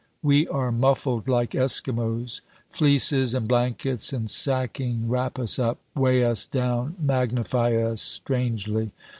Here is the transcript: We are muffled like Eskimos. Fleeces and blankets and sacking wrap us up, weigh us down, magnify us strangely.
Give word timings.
We 0.23 0.47
are 0.47 0.71
muffled 0.71 1.27
like 1.29 1.51
Eskimos. 1.51 2.41
Fleeces 2.71 3.35
and 3.35 3.47
blankets 3.47 4.11
and 4.11 4.27
sacking 4.27 5.07
wrap 5.07 5.37
us 5.37 5.59
up, 5.59 5.77
weigh 5.95 6.25
us 6.25 6.47
down, 6.47 6.95
magnify 6.99 7.75
us 7.75 8.01
strangely. 8.01 8.89